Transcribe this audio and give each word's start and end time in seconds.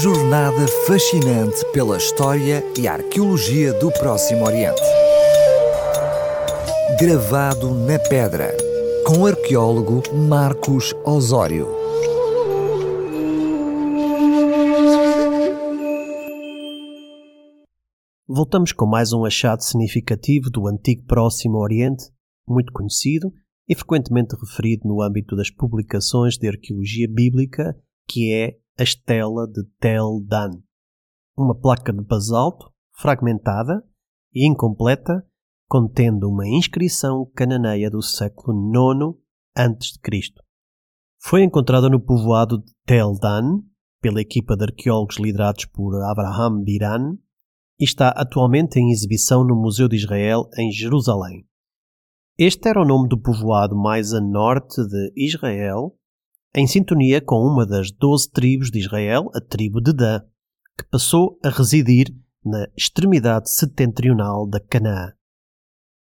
jornada 0.00 0.66
fascinante 0.86 1.62
pela 1.74 1.98
história 1.98 2.64
e 2.78 2.88
arqueologia 2.88 3.74
do 3.74 3.92
Próximo 3.92 4.46
Oriente. 4.46 4.80
Gravado 6.98 7.74
na 7.74 7.98
pedra, 7.98 8.56
com 9.06 9.18
o 9.18 9.26
arqueólogo 9.26 10.02
Marcos 10.26 10.94
Osório. 11.04 11.68
Voltamos 18.26 18.72
com 18.72 18.86
mais 18.86 19.12
um 19.12 19.26
achado 19.26 19.62
significativo 19.62 20.48
do 20.48 20.66
antigo 20.66 21.04
Próximo 21.04 21.58
Oriente, 21.58 22.04
muito 22.48 22.72
conhecido 22.72 23.30
e 23.68 23.74
frequentemente 23.74 24.34
referido 24.34 24.88
no 24.88 25.02
âmbito 25.02 25.36
das 25.36 25.50
publicações 25.50 26.38
de 26.38 26.48
arqueologia 26.48 27.06
bíblica, 27.06 27.76
que 28.08 28.32
é 28.32 28.56
a 28.80 28.82
estela 28.82 29.46
de 29.46 29.62
Tel 29.78 30.24
Dan, 30.26 30.52
uma 31.36 31.54
placa 31.54 31.92
de 31.92 32.02
basalto 32.02 32.72
fragmentada 32.96 33.84
e 34.32 34.48
incompleta, 34.48 35.22
contendo 35.68 36.30
uma 36.30 36.48
inscrição 36.48 37.30
cananeia 37.36 37.90
do 37.90 38.00
século 38.00 38.56
IX 38.56 39.18
a.C. 39.54 40.32
Foi 41.20 41.42
encontrada 41.42 41.90
no 41.90 42.00
povoado 42.00 42.56
de 42.56 42.72
Tel 42.86 43.12
Dan 43.20 43.60
pela 44.00 44.22
equipa 44.22 44.56
de 44.56 44.64
arqueólogos 44.64 45.18
liderados 45.18 45.66
por 45.66 46.02
Abraham 46.02 46.62
Biran 46.62 47.18
e 47.78 47.84
está 47.84 48.08
atualmente 48.08 48.78
em 48.78 48.90
exibição 48.90 49.44
no 49.44 49.56
Museu 49.56 49.88
de 49.88 49.96
Israel 49.96 50.48
em 50.56 50.72
Jerusalém. 50.72 51.46
Este 52.38 52.70
era 52.70 52.80
o 52.80 52.86
nome 52.86 53.10
do 53.10 53.20
povoado 53.20 53.76
mais 53.76 54.14
a 54.14 54.22
norte 54.22 54.82
de 54.88 55.12
Israel, 55.14 55.94
em 56.54 56.66
sintonia 56.66 57.20
com 57.20 57.36
uma 57.36 57.64
das 57.64 57.90
doze 57.90 58.30
tribos 58.30 58.70
de 58.70 58.80
Israel, 58.80 59.30
a 59.34 59.40
tribo 59.40 59.80
de 59.80 59.92
Dan, 59.92 60.20
que 60.76 60.84
passou 60.90 61.38
a 61.44 61.48
residir 61.48 62.06
na 62.44 62.66
extremidade 62.76 63.50
setentrional 63.50 64.48
da 64.48 64.58
Canaã. 64.58 65.12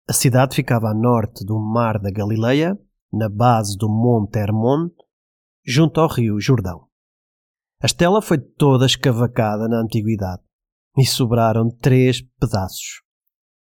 A 0.09 0.12
cidade 0.12 0.56
ficava 0.56 0.89
a 0.89 0.95
norte 0.95 1.45
do 1.45 1.59
Mar 1.59 1.98
da 1.98 2.11
Galileia, 2.11 2.78
na 3.12 3.28
base 3.28 3.77
do 3.77 3.89
Monte 3.89 4.39
Hermon, 4.39 4.89
junto 5.65 6.00
ao 6.00 6.09
rio 6.09 6.41
Jordão. 6.41 6.87
A 7.83 7.87
estela 7.87 8.22
foi 8.22 8.39
toda 8.39 8.87
escavacada 8.87 9.69
na 9.69 9.81
antiguidade 9.81 10.43
e 10.97 11.05
sobraram 11.05 11.70
três 11.70 12.22
pedaços. 12.39 13.03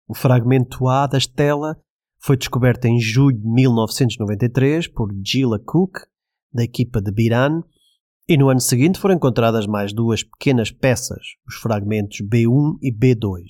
O 0.07 0.15
fragmento 0.15 0.89
A 0.89 1.07
da 1.07 1.19
estela 1.19 1.81
foi 2.19 2.37
descoberta 2.37 2.89
em 2.89 2.99
julho 3.01 3.39
de 3.39 3.47
1993 3.47 4.89
por 4.89 5.09
Gila 5.25 5.59
Cook, 5.59 6.10
da 6.53 6.63
equipa 6.63 7.01
de 7.01 7.13
Biran, 7.13 7.63
e 8.29 8.37
no 8.37 8.49
ano 8.49 8.61
seguinte 8.61 8.99
foram 8.99 9.17
encontradas 9.17 9.67
mais 9.67 9.93
duas 9.93 10.23
pequenas 10.23 10.71
peças, 10.71 11.35
os 11.47 11.57
fragmentos 11.57 12.19
B1 12.21 12.79
e 12.81 12.93
B2. 12.93 13.43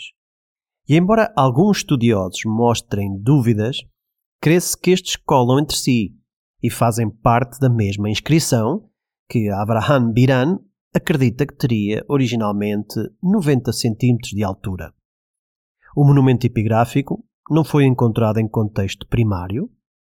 E 0.88 0.96
embora 0.96 1.32
alguns 1.36 1.78
estudiosos 1.78 2.40
mostrem 2.46 3.16
dúvidas, 3.20 3.76
crê-se 4.40 4.78
que 4.78 4.90
estes 4.90 5.16
colam 5.16 5.60
entre 5.60 5.76
si 5.76 6.14
e 6.62 6.70
fazem 6.70 7.10
parte 7.10 7.60
da 7.60 7.68
mesma 7.68 8.08
inscrição 8.08 8.88
que 9.28 9.48
Abraham 9.50 10.12
Biran 10.12 10.58
acredita 10.94 11.46
que 11.46 11.56
teria 11.56 12.04
originalmente 12.08 12.94
90 13.22 13.70
cm 13.72 14.16
de 14.34 14.42
altura. 14.42 14.92
O 15.96 16.04
monumento 16.04 16.46
epigráfico 16.46 17.24
não 17.50 17.64
foi 17.64 17.84
encontrado 17.84 18.38
em 18.38 18.48
contexto 18.48 19.06
primário, 19.06 19.70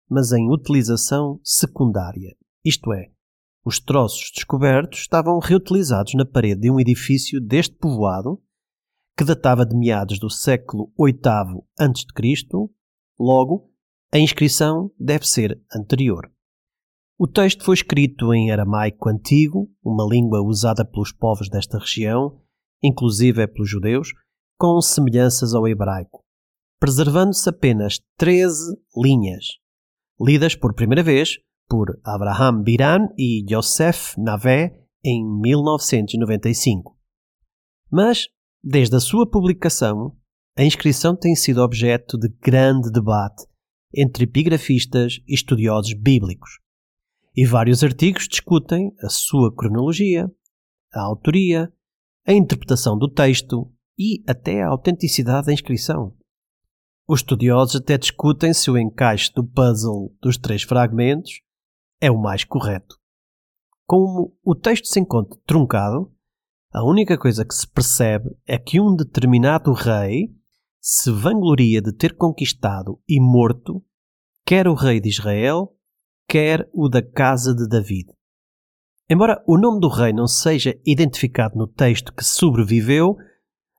mas 0.09 0.31
em 0.31 0.49
utilização 0.49 1.39
secundária. 1.43 2.35
Isto 2.65 2.91
é, 2.93 3.11
os 3.63 3.79
troços 3.79 4.31
descobertos 4.33 4.99
estavam 4.99 5.39
reutilizados 5.39 6.13
na 6.15 6.25
parede 6.25 6.61
de 6.61 6.71
um 6.71 6.79
edifício 6.79 7.39
deste 7.39 7.75
povoado, 7.75 8.41
que 9.17 9.23
datava 9.23 9.65
de 9.65 9.75
meados 9.77 10.19
do 10.19 10.29
século 10.29 10.91
VIII 10.99 11.61
a.C., 11.79 12.47
logo, 13.19 13.71
a 14.11 14.17
inscrição 14.17 14.91
deve 14.99 15.27
ser 15.27 15.61
anterior. 15.73 16.31
O 17.17 17.27
texto 17.27 17.63
foi 17.63 17.75
escrito 17.75 18.33
em 18.33 18.51
aramaico 18.51 19.07
antigo, 19.07 19.71
uma 19.83 20.05
língua 20.05 20.41
usada 20.41 20.83
pelos 20.83 21.13
povos 21.13 21.47
desta 21.47 21.77
região, 21.77 22.41
inclusive 22.83 23.47
pelos 23.47 23.69
judeus, 23.69 24.09
com 24.57 24.81
semelhanças 24.81 25.53
ao 25.53 25.67
hebraico 25.67 26.25
preservando-se 26.79 27.49
apenas 27.49 27.99
13 28.17 28.77
linhas, 28.95 29.45
lidas 30.21 30.55
por 30.55 30.73
primeira 30.73 31.01
vez 31.01 31.37
por 31.67 31.99
Abraham 32.03 32.61
Biran 32.61 33.07
e 33.17 33.45
Yosef 33.49 34.19
Navé 34.19 34.85
em 35.03 35.23
1995. 35.41 36.97
Mas, 37.91 38.27
desde 38.63 38.95
a 38.95 38.99
sua 38.99 39.29
publicação, 39.29 40.15
a 40.57 40.63
inscrição 40.63 41.15
tem 41.15 41.35
sido 41.35 41.61
objeto 41.61 42.17
de 42.17 42.29
grande 42.41 42.91
debate 42.91 43.45
entre 43.93 44.23
epigrafistas 44.23 45.19
e 45.27 45.33
estudiosos 45.33 45.93
bíblicos, 45.93 46.59
e 47.35 47.45
vários 47.45 47.83
artigos 47.83 48.27
discutem 48.27 48.93
a 49.01 49.09
sua 49.09 49.53
cronologia, 49.53 50.29
a 50.93 51.01
autoria, 51.01 51.71
a 52.25 52.33
interpretação 52.33 52.97
do 52.97 53.09
texto 53.09 53.71
e 53.97 54.23
até 54.27 54.63
a 54.63 54.69
autenticidade 54.69 55.47
da 55.47 55.53
inscrição. 55.53 56.15
Os 57.07 57.19
estudiosos 57.19 57.75
até 57.75 57.97
discutem 57.97 58.53
se 58.53 58.71
o 58.71 58.77
encaixe 58.77 59.31
do 59.33 59.45
puzzle 59.45 60.15
dos 60.21 60.37
três 60.37 60.63
fragmentos 60.63 61.41
é 62.01 62.11
o 62.11 62.17
mais 62.17 62.43
correto. 62.43 62.97
Como 63.85 64.35
o 64.43 64.55
texto 64.55 64.87
se 64.87 64.99
encontra 64.99 65.39
truncado, 65.45 66.11
a 66.73 66.83
única 66.83 67.17
coisa 67.17 67.45
que 67.45 67.53
se 67.53 67.67
percebe 67.67 68.35
é 68.45 68.57
que 68.57 68.79
um 68.79 68.95
determinado 68.95 69.71
rei 69.71 70.35
se 70.81 71.09
vangloria 71.11 71.81
de 71.81 71.93
ter 71.93 72.15
conquistado 72.15 72.99
e 73.07 73.19
morto 73.19 73.83
quer 74.45 74.67
o 74.67 74.73
rei 74.73 74.99
de 74.99 75.09
Israel, 75.09 75.75
quer 76.27 76.69
o 76.73 76.87
da 76.87 77.01
casa 77.01 77.55
de 77.55 77.67
David. 77.67 78.11
Embora 79.09 79.43
o 79.47 79.57
nome 79.57 79.79
do 79.79 79.87
rei 79.87 80.11
não 80.11 80.27
seja 80.27 80.79
identificado 80.85 81.55
no 81.57 81.67
texto 81.67 82.13
que 82.13 82.23
sobreviveu, 82.23 83.15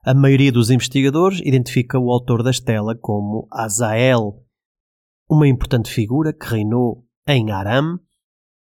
a 0.03 0.13
maioria 0.13 0.51
dos 0.51 0.69
investigadores 0.69 1.39
identifica 1.43 1.99
o 1.99 2.11
autor 2.11 2.43
da 2.43 2.51
estela 2.51 2.95
como 2.95 3.47
Azael, 3.51 4.43
uma 5.29 5.47
importante 5.47 5.91
figura 5.91 6.33
que 6.33 6.47
reinou 6.47 7.05
em 7.27 7.51
Aram 7.51 7.99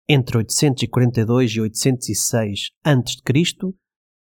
entre 0.08 0.38
842 0.38 1.52
e 1.52 1.62
806 1.62 2.72
a.C., 2.84 3.74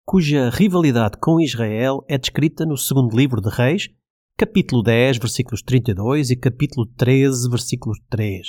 cuja 0.06 0.50
rivalidade 0.50 1.18
com 1.20 1.40
Israel 1.40 2.04
é 2.08 2.18
descrita 2.18 2.66
no 2.66 2.76
segundo 2.78 3.16
livro 3.16 3.40
de 3.42 3.50
Reis, 3.50 3.90
capítulo 4.36 4.82
10, 4.82 5.18
versículos 5.18 5.62
32 5.62 6.32
e 6.32 6.36
capítulo 6.36 6.86
13, 6.86 7.50
versículo 7.50 7.96
3. 8.10 8.48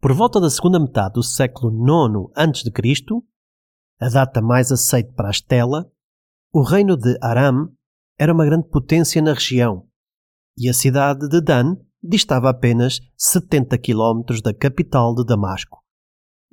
Por 0.00 0.12
volta 0.12 0.40
da 0.40 0.50
segunda 0.50 0.80
metade 0.80 1.14
do 1.14 1.22
século 1.22 1.72
IX 1.72 2.30
a.C., 2.34 3.04
a 4.00 4.08
data 4.08 4.42
mais 4.42 4.72
aceita 4.72 5.12
para 5.12 5.28
a 5.28 5.30
estela, 5.30 5.88
o 6.52 6.62
reino 6.62 6.96
de 6.96 7.16
Aram 7.22 7.72
era 8.18 8.32
uma 8.32 8.44
grande 8.44 8.68
potência 8.68 9.22
na 9.22 9.34
região 9.34 9.86
e 10.56 10.68
a 10.68 10.74
cidade 10.74 11.28
de 11.28 11.40
Dan 11.40 11.76
distava 12.02 12.50
apenas 12.50 13.00
70 13.16 13.78
km 13.78 14.40
da 14.42 14.52
capital 14.54 15.14
de 15.14 15.24
Damasco 15.24 15.83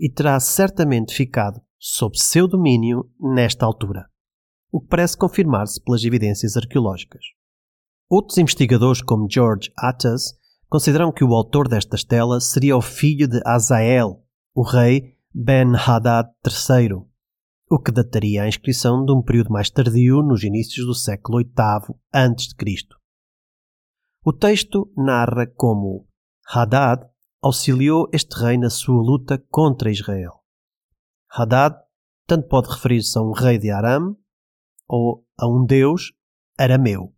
e 0.02 0.10
terá 0.10 0.40
certamente 0.40 1.14
ficado 1.14 1.62
sob 1.78 2.18
seu 2.18 2.48
domínio 2.48 3.08
nesta 3.20 3.68
altura, 3.68 4.10
o 4.72 4.82
que 4.82 4.88
parece 4.88 5.16
confirmar-se 5.16 5.80
pelas 5.84 6.04
evidências 6.04 6.58
arqueológicas. 6.58 7.22
Outros 8.10 8.40
investigadores, 8.40 9.04
como 9.04 9.30
George 9.30 9.72
Attas, 9.78 10.34
consideram 10.68 11.12
que 11.12 11.24
o 11.24 11.36
autor 11.36 11.68
desta 11.68 11.96
estela 11.96 12.42
seria 12.42 12.76
o 12.76 12.82
filho 12.82 13.28
de 13.28 13.40
Azael, 13.46 14.26
o 14.56 14.64
rei 14.64 15.18
Ben-Hadad 15.36 16.30
III, 16.44 17.06
o 17.70 17.80
que 17.80 17.92
dataria 17.92 18.42
a 18.42 18.48
inscrição 18.48 19.06
de 19.06 19.14
um 19.14 19.22
período 19.22 19.52
mais 19.52 19.70
tardio, 19.70 20.24
nos 20.24 20.44
inícios 20.44 20.88
do 20.88 20.96
século 20.96 21.38
VIII 21.38 21.96
a.C. 22.12 22.56
O 24.26 24.34
texto 24.34 24.92
narra 24.98 25.46
como 25.46 26.08
Hadad 26.48 27.11
auxiliou 27.42 28.08
este 28.14 28.36
rei 28.36 28.58
na 28.58 28.70
sua 28.70 29.02
luta 29.02 29.44
contra 29.50 29.90
Israel. 29.90 30.42
Hadad 31.30 31.76
tanto 32.28 32.48
pode 32.48 32.70
referir-se 32.70 33.18
a 33.18 33.22
um 33.22 33.32
rei 33.32 33.58
de 33.58 33.72
Aram 33.72 34.16
ou 34.88 35.26
a 35.38 35.48
um 35.48 35.66
deus 35.66 36.14
arameu. 36.58 37.14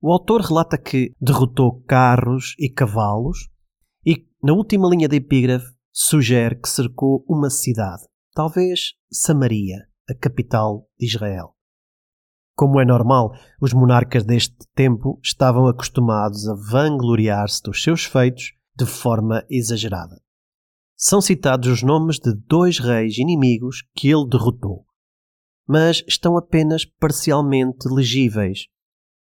O 0.00 0.12
autor 0.12 0.42
relata 0.42 0.78
que 0.78 1.14
derrotou 1.20 1.82
carros 1.82 2.54
e 2.58 2.70
cavalos 2.70 3.48
e, 4.04 4.26
na 4.42 4.52
última 4.52 4.88
linha 4.88 5.08
da 5.08 5.16
epígrafe, 5.16 5.66
sugere 5.92 6.60
que 6.60 6.68
cercou 6.68 7.24
uma 7.28 7.50
cidade, 7.50 8.04
talvez 8.34 8.92
Samaria, 9.10 9.88
a 10.08 10.14
capital 10.14 10.88
de 10.98 11.06
Israel. 11.06 11.56
Como 12.54 12.80
é 12.80 12.84
normal, 12.84 13.32
os 13.60 13.72
monarcas 13.72 14.24
deste 14.24 14.56
tempo 14.74 15.18
estavam 15.22 15.66
acostumados 15.66 16.48
a 16.48 16.54
vangloriar-se 16.54 17.62
dos 17.62 17.82
seus 17.82 18.04
feitos 18.04 18.52
de 18.76 18.86
forma 18.86 19.44
exagerada. 19.48 20.20
São 20.96 21.20
citados 21.20 21.68
os 21.68 21.82
nomes 21.82 22.18
de 22.18 22.34
dois 22.34 22.78
reis 22.78 23.18
inimigos 23.18 23.82
que 23.94 24.08
ele 24.08 24.28
derrotou: 24.28 24.86
mas 25.66 26.02
estão 26.06 26.36
apenas 26.36 26.84
parcialmente 26.84 27.88
legíveis. 27.88 28.66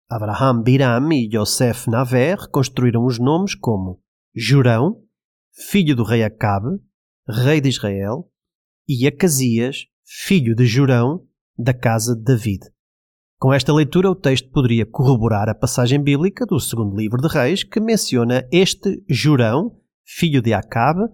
Abraham 0.09 0.62
Biram 0.62 1.12
e 1.12 1.29
Yosef 1.35 1.89
Naver 1.89 2.49
construíram 2.50 3.05
os 3.05 3.19
nomes 3.19 3.55
como 3.55 4.00
Jurão, 4.35 5.03
filho 5.53 5.95
do 5.95 6.05
rei 6.05 6.23
Acabe, 6.23 6.81
rei 7.29 7.61
de 7.61 7.69
Israel, 7.69 8.31
e 8.88 9.06
Acasias, 9.06 9.85
filho 10.05 10.55
de 10.55 10.67
Jurão, 10.67 11.27
da 11.56 11.73
casa 11.73 12.17
de 12.17 12.23
David. 12.23 12.72
Com 13.43 13.53
esta 13.53 13.73
leitura, 13.73 14.09
o 14.09 14.15
texto 14.15 14.49
poderia 14.50 14.87
corroborar 14.87 15.49
a 15.49 15.55
passagem 15.55 16.00
bíblica 16.00 16.47
do 16.47 16.61
segundo 16.61 16.97
livro 16.97 17.21
de 17.21 17.27
Reis, 17.27 17.65
que 17.65 17.81
menciona 17.81 18.47
este 18.53 19.03
Jurão, 19.11 19.81
filho 20.06 20.41
de 20.41 20.55
Acabe, 20.55 21.09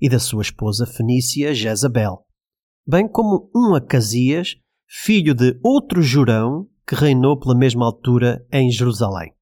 e 0.00 0.08
da 0.08 0.20
sua 0.20 0.42
esposa 0.42 0.86
fenícia 0.86 1.52
Jezabel, 1.52 2.20
bem 2.86 3.08
como 3.08 3.50
um 3.52 3.74
Acasias, 3.74 4.54
filho 4.86 5.34
de 5.34 5.58
outro 5.60 6.00
Jurão, 6.02 6.68
que 6.86 6.94
reinou 6.94 7.36
pela 7.36 7.58
mesma 7.58 7.84
altura 7.84 8.46
em 8.52 8.70
Jerusalém. 8.70 9.32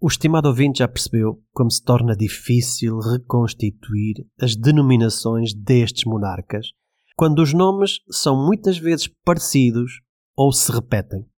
O 0.00 0.08
estimado 0.08 0.48
ouvinte 0.48 0.78
já 0.78 0.88
percebeu 0.88 1.38
como 1.52 1.70
se 1.70 1.84
torna 1.84 2.16
difícil 2.16 2.98
reconstituir 2.98 4.26
as 4.40 4.56
denominações 4.56 5.52
destes 5.52 6.04
monarcas, 6.06 6.68
quando 7.14 7.40
os 7.40 7.52
nomes 7.52 7.98
são 8.10 8.42
muitas 8.42 8.78
vezes 8.78 9.06
parecidos 9.22 10.00
ou 10.34 10.50
se 10.50 10.72
repetem. 10.72 11.30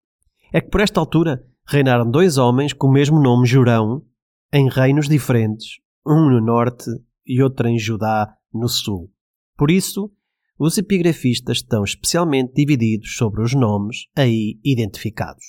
É 0.54 0.60
que 0.60 0.68
por 0.68 0.80
esta 0.80 1.00
altura 1.00 1.44
reinaram 1.66 2.08
dois 2.08 2.38
homens 2.38 2.72
com 2.72 2.86
o 2.86 2.92
mesmo 2.92 3.20
nome 3.20 3.44
Jurão, 3.44 4.06
em 4.52 4.68
reinos 4.68 5.08
diferentes, 5.08 5.80
um 6.06 6.30
no 6.30 6.40
norte 6.40 6.88
e 7.26 7.42
outro 7.42 7.66
em 7.66 7.76
Judá, 7.76 8.32
no 8.52 8.68
sul. 8.68 9.12
Por 9.56 9.68
isso, 9.68 10.12
os 10.56 10.78
epigrafistas 10.78 11.56
estão 11.56 11.82
especialmente 11.82 12.52
divididos 12.54 13.16
sobre 13.16 13.42
os 13.42 13.52
nomes 13.52 14.06
aí 14.14 14.60
identificados. 14.64 15.44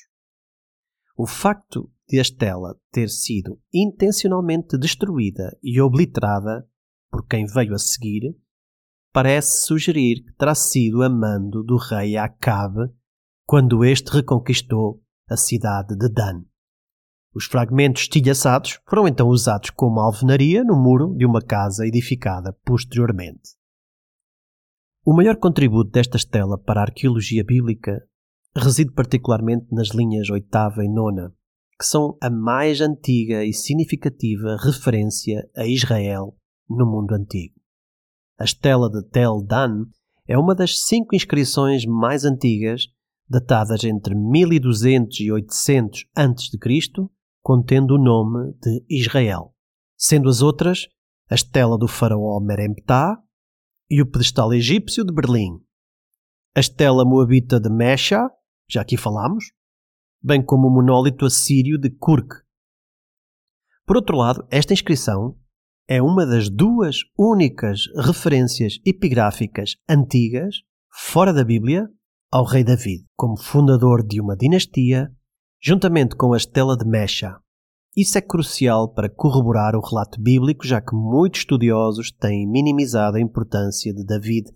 O 1.15 1.27
facto 1.27 1.87
de 2.09 2.17
a 2.17 2.23
estela 2.23 2.75
ter 2.91 3.09
sido 3.09 3.59
intencionalmente 3.71 4.75
destruída 4.75 5.55
e 5.61 5.79
obliterada 5.79 6.67
por 7.11 7.27
quem 7.27 7.45
veio 7.45 7.75
a 7.75 7.77
seguir 7.77 8.35
parece 9.13 9.67
sugerir 9.67 10.23
que 10.23 10.33
terá 10.33 10.55
sido 10.55 11.03
a 11.03 11.09
mando 11.09 11.61
do 11.61 11.77
rei 11.77 12.17
Acabe 12.17 12.89
quando 13.45 13.85
este 13.85 14.11
reconquistou 14.11 15.01
a 15.29 15.37
cidade 15.37 15.95
de 15.95 16.09
Dan. 16.09 16.43
Os 17.33 17.45
fragmentos 17.45 18.03
estilhaçados 18.03 18.79
foram 18.87 19.07
então 19.07 19.27
usados 19.27 19.69
como 19.69 19.99
alvenaria 19.99 20.63
no 20.63 20.75
muro 20.75 21.13
de 21.15 21.25
uma 21.25 21.41
casa 21.41 21.85
edificada 21.85 22.53
posteriormente. 22.63 23.55
O 25.05 25.13
maior 25.13 25.35
contributo 25.37 25.91
desta 25.91 26.17
estela 26.17 26.57
para 26.57 26.81
a 26.81 26.85
arqueologia 26.85 27.43
bíblica 27.43 28.01
reside 28.55 28.91
particularmente 28.91 29.67
nas 29.71 29.89
linhas 29.89 30.29
oitava 30.29 30.83
e 30.83 30.89
nona, 30.89 31.31
que 31.77 31.85
são 31.85 32.17
a 32.21 32.29
mais 32.29 32.81
antiga 32.81 33.43
e 33.43 33.53
significativa 33.53 34.57
referência 34.59 35.47
a 35.55 35.67
Israel 35.67 36.35
no 36.67 36.85
mundo 36.85 37.13
antigo. 37.13 37.53
A 38.39 38.43
estela 38.43 38.89
de 38.89 39.03
Tel 39.09 39.43
Dan 39.43 39.85
é 40.27 40.37
uma 40.37 40.55
das 40.55 40.79
cinco 40.85 41.15
inscrições 41.15 41.85
mais 41.85 42.25
antigas, 42.25 42.87
datadas 43.27 43.83
entre 43.83 44.15
1200 44.15 45.19
e 45.19 45.31
800 45.31 46.05
a.C., 46.15 46.59
contendo 47.41 47.95
o 47.95 47.97
nome 47.97 48.53
de 48.61 48.83
Israel, 48.89 49.53
sendo 49.97 50.29
as 50.29 50.41
outras 50.41 50.87
a 51.29 51.35
estela 51.35 51.77
do 51.77 51.87
faraó 51.87 52.39
Meremptah 52.39 53.17
e 53.89 54.01
o 54.01 54.09
pedestal 54.09 54.53
egípcio 54.53 55.03
de 55.03 55.13
Berlim, 55.13 55.59
a 56.55 56.59
estela 56.59 57.03
moabita 57.03 57.59
de 57.59 57.69
Mesha, 57.69 58.29
já 58.67 58.81
aqui 58.81 58.97
falamos, 58.97 59.51
bem 60.21 60.43
como 60.43 60.67
o 60.67 60.71
monólito 60.71 61.25
assírio 61.25 61.77
de 61.77 61.89
Kurk. 61.89 62.35
Por 63.85 63.97
outro 63.97 64.17
lado, 64.17 64.47
esta 64.49 64.73
inscrição 64.73 65.37
é 65.87 66.01
uma 66.01 66.25
das 66.25 66.49
duas 66.49 67.01
únicas 67.17 67.81
referências 67.95 68.79
epigráficas 68.85 69.75
antigas, 69.87 70.55
fora 70.89 71.31
da 71.31 71.43
Bíblia, 71.43 71.87
ao 72.35 72.43
rei 72.43 72.65
David, 72.65 73.05
como 73.15 73.37
fundador 73.37 74.05
de 74.05 74.19
uma 74.19 74.35
dinastia 74.35 75.09
juntamente 75.63 76.17
com 76.17 76.33
a 76.33 76.37
estela 76.37 76.75
de 76.75 76.85
Mesha. 76.85 77.37
Isso 77.95 78.17
é 78.17 78.21
crucial 78.21 78.93
para 78.93 79.09
corroborar 79.09 79.73
o 79.73 79.79
relato 79.79 80.21
bíblico, 80.21 80.67
já 80.67 80.81
que 80.81 80.93
muitos 80.93 81.39
estudiosos 81.39 82.11
têm 82.11 82.45
minimizado 82.45 83.15
a 83.15 83.21
importância 83.21 83.93
de 83.93 84.03
David, 84.05 84.51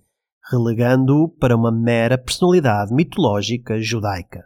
relegando-o 0.51 1.29
para 1.29 1.55
uma 1.55 1.71
mera 1.71 2.17
personalidade 2.17 2.93
mitológica 2.93 3.79
judaica. 3.79 4.43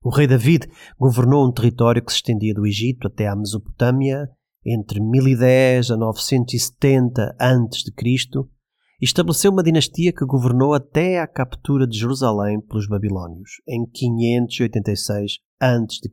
O 0.00 0.08
rei 0.08 0.28
David 0.28 0.68
governou 0.96 1.44
um 1.44 1.52
território 1.52 2.04
que 2.04 2.12
se 2.12 2.18
estendia 2.18 2.54
do 2.54 2.64
Egito 2.64 3.08
até 3.08 3.26
à 3.26 3.34
Mesopotâmia 3.34 4.28
entre 4.64 5.00
1010 5.00 5.90
a 5.90 5.96
970 5.96 7.34
a.C. 7.36 8.53
estabeleceu 9.00 9.50
uma 9.50 9.62
dinastia 9.62 10.12
que 10.12 10.24
governou 10.24 10.74
até 10.74 11.20
à 11.20 11.26
captura 11.26 11.86
de 11.86 11.98
Jerusalém 11.98 12.60
pelos 12.60 12.86
babilônios 12.86 13.60
em 13.68 13.86
586 13.86 15.38
a.C. 15.60 16.10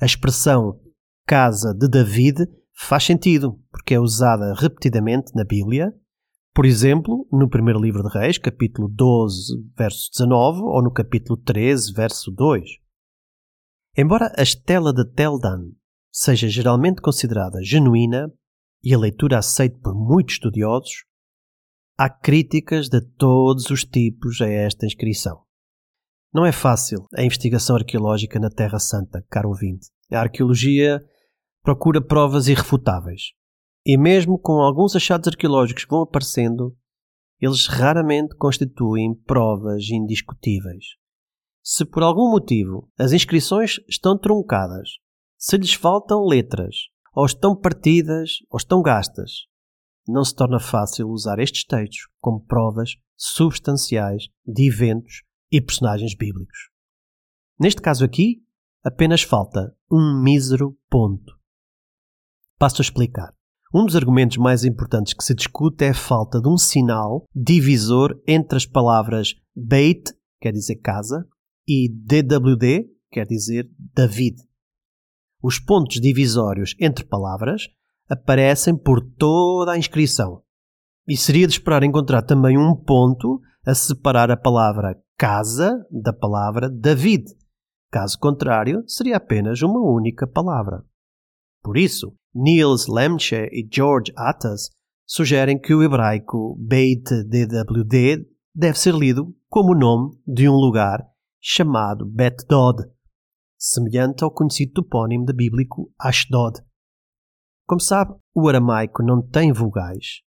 A 0.00 0.06
expressão 0.06 0.80
casa 1.26 1.74
de 1.74 1.88
David 1.88 2.46
faz 2.74 3.04
sentido, 3.04 3.60
porque 3.70 3.94
é 3.94 4.00
usada 4.00 4.54
repetidamente 4.54 5.34
na 5.34 5.44
Bíblia, 5.44 5.92
por 6.52 6.66
exemplo, 6.66 7.28
no 7.30 7.48
primeiro 7.48 7.80
livro 7.80 8.02
de 8.02 8.12
Reis, 8.12 8.36
capítulo 8.36 8.88
12, 8.88 9.54
verso 9.76 10.10
19, 10.12 10.60
ou 10.62 10.82
no 10.82 10.92
capítulo 10.92 11.36
13, 11.36 11.92
verso 11.92 12.30
2. 12.32 12.68
Embora 13.96 14.32
a 14.36 14.42
estela 14.42 14.92
de 14.92 15.04
Teldan 15.12 15.70
seja 16.12 16.48
geralmente 16.48 17.00
considerada 17.00 17.62
genuína 17.62 18.32
e 18.82 18.92
a 18.92 18.98
leitura 18.98 19.38
aceita 19.38 19.78
por 19.80 19.94
muitos 19.94 20.34
estudiosos, 20.34 21.04
há 22.00 22.08
críticas 22.08 22.88
de 22.88 22.98
todos 22.98 23.68
os 23.68 23.84
tipos 23.84 24.40
a 24.40 24.48
esta 24.48 24.86
inscrição. 24.86 25.42
Não 26.32 26.46
é 26.46 26.50
fácil 26.50 27.06
a 27.14 27.22
investigação 27.22 27.76
arqueológica 27.76 28.40
na 28.40 28.48
Terra 28.48 28.78
Santa, 28.78 29.22
caro 29.28 29.50
ouvinte. 29.50 29.88
A 30.10 30.20
arqueologia 30.20 31.04
procura 31.62 32.00
provas 32.00 32.48
irrefutáveis. 32.48 33.32
E 33.84 33.98
mesmo 33.98 34.38
com 34.38 34.62
alguns 34.62 34.96
achados 34.96 35.28
arqueológicos 35.28 35.84
que 35.84 35.90
vão 35.90 36.00
aparecendo, 36.00 36.74
eles 37.38 37.66
raramente 37.66 38.34
constituem 38.34 39.14
provas 39.14 39.90
indiscutíveis. 39.90 40.96
Se 41.62 41.84
por 41.84 42.02
algum 42.02 42.30
motivo 42.30 42.90
as 42.98 43.12
inscrições 43.12 43.74
estão 43.86 44.16
truncadas, 44.16 44.88
se 45.36 45.58
lhes 45.58 45.74
faltam 45.74 46.24
letras, 46.24 46.76
ou 47.12 47.26
estão 47.26 47.54
partidas 47.54 48.36
ou 48.48 48.56
estão 48.56 48.80
gastas, 48.80 49.49
não 50.06 50.24
se 50.24 50.34
torna 50.34 50.58
fácil 50.58 51.08
usar 51.08 51.38
estes 51.38 51.64
textos 51.64 52.08
como 52.20 52.44
provas 52.44 52.96
substanciais 53.16 54.28
de 54.46 54.68
eventos 54.68 55.22
e 55.50 55.60
personagens 55.60 56.14
bíblicos. 56.14 56.70
Neste 57.58 57.82
caso 57.82 58.04
aqui, 58.04 58.42
apenas 58.82 59.22
falta 59.22 59.74
um 59.90 60.22
mísero 60.22 60.76
ponto. 60.88 61.38
Passo 62.58 62.80
a 62.80 62.84
explicar. 62.84 63.34
Um 63.72 63.86
dos 63.86 63.94
argumentos 63.94 64.36
mais 64.36 64.64
importantes 64.64 65.14
que 65.14 65.22
se 65.22 65.34
discute 65.34 65.84
é 65.84 65.90
a 65.90 65.94
falta 65.94 66.40
de 66.40 66.48
um 66.48 66.56
sinal 66.56 67.24
divisor 67.34 68.20
entre 68.26 68.56
as 68.56 68.66
palavras 68.66 69.34
Beit, 69.54 70.12
quer 70.40 70.52
dizer 70.52 70.76
casa, 70.76 71.24
e 71.68 71.88
DWD, 71.88 72.90
quer 73.12 73.26
dizer 73.26 73.70
David. 73.94 74.36
Os 75.42 75.58
pontos 75.58 76.00
divisórios 76.00 76.74
entre 76.80 77.04
palavras 77.04 77.68
aparecem 78.10 78.76
por 78.76 79.00
toda 79.00 79.72
a 79.72 79.78
inscrição. 79.78 80.42
E 81.06 81.16
seria 81.16 81.46
de 81.46 81.54
esperar 81.54 81.82
encontrar 81.82 82.22
também 82.22 82.58
um 82.58 82.74
ponto 82.74 83.40
a 83.66 83.74
separar 83.74 84.30
a 84.30 84.36
palavra 84.36 84.96
casa 85.16 85.86
da 85.90 86.12
palavra 86.12 86.70
David. 86.70 87.24
Caso 87.90 88.18
contrário, 88.18 88.82
seria 88.86 89.18
apenas 89.18 89.60
uma 89.60 89.80
única 89.80 90.26
palavra. 90.26 90.82
Por 91.62 91.76
isso, 91.76 92.14
Niels 92.34 92.86
Lemche 92.86 93.48
e 93.52 93.68
George 93.70 94.12
Attas 94.16 94.70
sugerem 95.06 95.58
que 95.58 95.74
o 95.74 95.82
hebraico 95.82 96.56
Beit 96.58 97.04
DWD 97.24 98.26
deve 98.54 98.78
ser 98.78 98.94
lido 98.94 99.34
como 99.48 99.72
o 99.72 99.78
nome 99.78 100.16
de 100.26 100.48
um 100.48 100.54
lugar 100.54 101.04
chamado 101.40 102.06
Bet 102.06 102.46
Dod, 102.48 102.84
semelhante 103.58 104.24
ao 104.24 104.30
conhecido 104.30 104.72
topónimo 104.72 105.24
da 105.26 105.32
bíblico 105.32 105.92
Ashdod. 105.98 106.60
Como 107.70 107.80
sabe, 107.80 108.16
o 108.34 108.48
aramaico 108.48 109.00
não 109.00 109.22
tem 109.22 109.52
vogais 109.52 110.22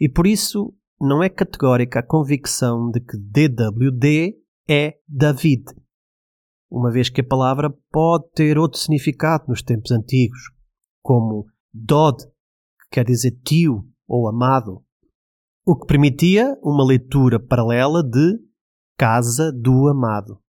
e 0.00 0.08
por 0.08 0.26
isso 0.26 0.74
não 1.00 1.22
é 1.22 1.28
categórica 1.28 2.00
a 2.00 2.02
convicção 2.04 2.90
de 2.90 2.98
que 2.98 3.16
DWD 3.16 4.34
é 4.68 4.94
David, 5.06 5.62
uma 6.68 6.90
vez 6.90 7.08
que 7.08 7.20
a 7.20 7.24
palavra 7.24 7.72
pode 7.88 8.28
ter 8.32 8.58
outro 8.58 8.80
significado 8.80 9.44
nos 9.46 9.62
tempos 9.62 9.92
antigos, 9.92 10.40
como 11.00 11.46
Dod, 11.72 12.16
que 12.24 12.88
quer 12.90 13.04
dizer 13.04 13.38
tio 13.44 13.88
ou 14.08 14.28
amado, 14.28 14.82
o 15.64 15.78
que 15.78 15.86
permitia 15.86 16.58
uma 16.64 16.84
leitura 16.84 17.38
paralela 17.38 18.02
de 18.02 18.40
Casa 18.98 19.52
do 19.52 19.86
Amado. 19.86 20.40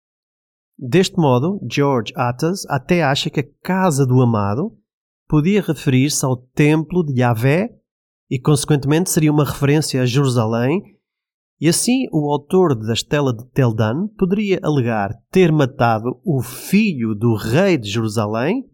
Deste 0.76 1.16
modo, 1.16 1.60
George 1.70 2.12
Atas 2.16 2.66
até 2.68 3.04
acha 3.04 3.30
que 3.30 3.38
a 3.38 3.48
Casa 3.62 4.04
do 4.04 4.20
Amado 4.20 4.76
podia 5.28 5.62
referir-se 5.62 6.24
ao 6.24 6.36
Templo 6.36 7.04
de 7.04 7.20
Yahvé 7.20 7.68
e, 8.30 8.38
consequentemente, 8.38 9.10
seria 9.10 9.32
uma 9.32 9.44
referência 9.44 10.02
a 10.02 10.06
Jerusalém, 10.06 10.82
e 11.60 11.68
assim 11.68 12.06
o 12.12 12.30
autor 12.32 12.74
da 12.74 12.92
Estela 12.92 13.34
de 13.34 13.48
Teldan 13.50 14.08
poderia 14.18 14.58
alegar 14.62 15.10
ter 15.30 15.52
matado 15.52 16.20
o 16.24 16.42
filho 16.42 17.14
do 17.14 17.34
rei 17.34 17.78
de 17.78 17.88
Jerusalém 17.88 18.64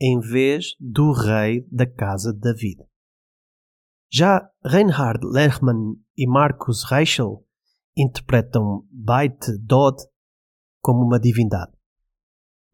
em 0.00 0.20
vez 0.20 0.74
do 0.78 1.12
rei 1.12 1.66
da 1.70 1.86
casa 1.86 2.32
de 2.32 2.40
David. 2.40 2.82
Já 4.12 4.48
Reinhard 4.64 5.26
Lehmann 5.26 5.96
e 6.16 6.26
Marcus 6.26 6.84
Reichel 6.84 7.44
interpretam 7.96 8.84
Beit 8.90 9.58
Dod 9.60 9.96
como 10.80 11.04
uma 11.04 11.18
divindade. 11.18 11.72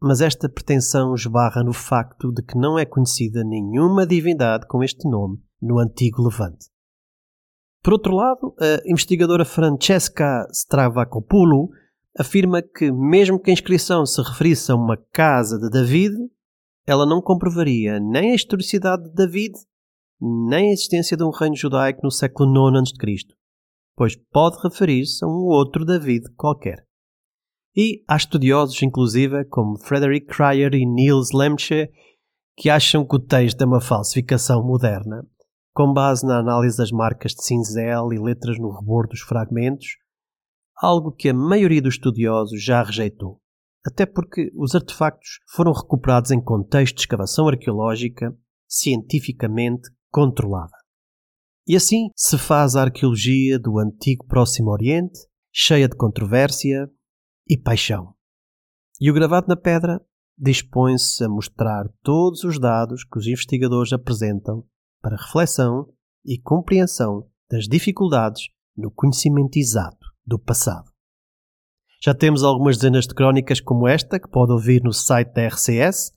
Mas 0.01 0.19
esta 0.19 0.49
pretensão 0.49 1.13
esbarra 1.13 1.63
no 1.63 1.73
facto 1.73 2.31
de 2.31 2.41
que 2.41 2.57
não 2.57 2.79
é 2.79 2.85
conhecida 2.85 3.43
nenhuma 3.43 4.05
divindade 4.05 4.65
com 4.67 4.83
este 4.83 5.07
nome 5.07 5.37
no 5.61 5.77
antigo 5.77 6.23
Levante. 6.23 6.65
Por 7.83 7.93
outro 7.93 8.15
lado, 8.15 8.55
a 8.59 8.81
investigadora 8.89 9.45
Francesca 9.45 10.47
Stravakopoulou 10.51 11.69
afirma 12.17 12.61
que, 12.61 12.91
mesmo 12.91 13.39
que 13.39 13.51
a 13.51 13.53
inscrição 13.53 14.05
se 14.05 14.21
referisse 14.21 14.71
a 14.71 14.75
uma 14.75 14.97
casa 15.11 15.59
de 15.59 15.69
David, 15.69 16.15
ela 16.85 17.05
não 17.05 17.21
comprovaria 17.21 17.99
nem 17.99 18.31
a 18.31 18.35
historicidade 18.35 19.03
de 19.03 19.13
David, 19.13 19.53
nem 20.19 20.69
a 20.69 20.73
existência 20.73 21.15
de 21.15 21.23
um 21.23 21.29
reino 21.29 21.55
judaico 21.55 22.01
no 22.03 22.11
século 22.11 22.51
IX 22.69 22.91
a.C., 22.91 23.35
pois 23.95 24.15
pode 24.15 24.61
referir-se 24.63 25.23
a 25.23 25.27
um 25.27 25.45
outro 25.45 25.85
David 25.85 26.29
qualquer. 26.35 26.85
E 27.75 28.03
há 28.07 28.17
estudiosos, 28.17 28.81
inclusive, 28.81 29.45
como 29.45 29.77
Frederick 29.79 30.27
Cryer 30.27 30.73
e 30.73 30.85
Niels 30.85 31.31
Lemche, 31.33 31.89
que 32.57 32.69
acham 32.69 33.05
que 33.05 33.15
o 33.15 33.19
texto 33.19 33.61
é 33.61 33.65
uma 33.65 33.79
falsificação 33.79 34.61
moderna, 34.61 35.25
com 35.73 35.93
base 35.93 36.25
na 36.25 36.39
análise 36.39 36.77
das 36.77 36.91
marcas 36.91 37.33
de 37.33 37.43
cinzel 37.43 38.11
e 38.11 38.19
letras 38.19 38.59
no 38.59 38.71
rebordo 38.71 39.11
dos 39.11 39.21
fragmentos, 39.21 39.87
algo 40.81 41.11
que 41.11 41.29
a 41.29 41.33
maioria 41.33 41.81
dos 41.81 41.93
estudiosos 41.93 42.61
já 42.61 42.83
rejeitou, 42.83 43.39
até 43.85 44.05
porque 44.05 44.51
os 44.55 44.75
artefactos 44.75 45.39
foram 45.55 45.71
recuperados 45.71 46.31
em 46.31 46.41
contexto 46.41 46.95
de 46.95 47.01
escavação 47.01 47.47
arqueológica 47.47 48.35
cientificamente 48.67 49.89
controlada. 50.09 50.75
E 51.67 51.75
assim 51.75 52.09
se 52.15 52.37
faz 52.37 52.75
a 52.75 52.81
arqueologia 52.81 53.57
do 53.57 53.79
antigo 53.79 54.25
Próximo 54.27 54.71
Oriente, 54.71 55.19
cheia 55.53 55.87
de 55.87 55.95
controvérsia, 55.95 56.89
e 57.51 57.57
paixão. 57.57 58.15
E 59.01 59.11
o 59.11 59.13
gravado 59.13 59.47
na 59.49 59.57
pedra 59.57 60.01
dispõe-se 60.37 61.21
a 61.25 61.27
mostrar 61.27 61.83
todos 62.01 62.45
os 62.45 62.57
dados 62.57 63.03
que 63.03 63.19
os 63.19 63.27
investigadores 63.27 63.91
apresentam 63.91 64.65
para 65.01 65.17
reflexão 65.17 65.91
e 66.25 66.39
compreensão 66.39 67.27
das 67.49 67.67
dificuldades 67.67 68.47
no 68.77 68.89
conhecimento 68.89 69.57
exato 69.57 70.07
do 70.25 70.39
passado. 70.39 70.89
Já 72.01 72.15
temos 72.15 72.41
algumas 72.41 72.77
dezenas 72.77 73.05
de 73.05 73.13
crónicas 73.13 73.59
como 73.59 73.85
esta 73.85 74.17
que 74.17 74.29
pode 74.29 74.53
ouvir 74.53 74.81
no 74.81 74.93
site 74.93 75.33
da 75.33 75.45
RCS. 75.47 76.13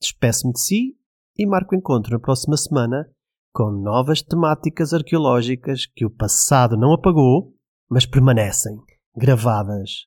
Despeço-me 0.00 0.52
de 0.52 0.60
si 0.60 0.96
e 1.36 1.44
marco 1.44 1.74
encontro 1.74 2.12
na 2.12 2.20
próxima 2.20 2.56
semana 2.56 3.10
com 3.52 3.72
novas 3.72 4.22
temáticas 4.22 4.94
arqueológicas 4.94 5.86
que 5.86 6.06
o 6.06 6.10
passado 6.10 6.76
não 6.76 6.92
apagou, 6.92 7.52
mas 7.90 8.06
permanecem 8.06 8.78
gravadas 9.16 10.06